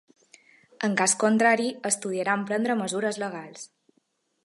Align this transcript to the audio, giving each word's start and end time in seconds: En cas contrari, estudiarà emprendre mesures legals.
En 0.87 0.95
cas 1.01 1.13
contrari, 1.25 1.69
estudiarà 1.91 2.39
emprendre 2.41 2.81
mesures 2.83 3.25
legals. 3.27 3.73